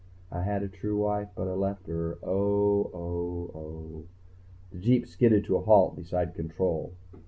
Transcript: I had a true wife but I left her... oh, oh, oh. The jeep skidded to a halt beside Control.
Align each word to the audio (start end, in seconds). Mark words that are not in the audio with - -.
I 0.31 0.41
had 0.41 0.63
a 0.63 0.67
true 0.67 0.97
wife 0.97 1.29
but 1.35 1.47
I 1.47 1.51
left 1.51 1.85
her... 1.85 2.17
oh, 2.23 2.89
oh, 2.91 3.51
oh. 3.53 4.05
The 4.71 4.79
jeep 4.79 5.05
skidded 5.05 5.45
to 5.45 5.57
a 5.57 5.61
halt 5.61 5.95
beside 5.95 6.33
Control. 6.33 6.95